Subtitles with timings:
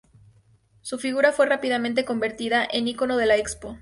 [0.81, 3.69] Su figura fue rápidamente convertida en icono de la Expo.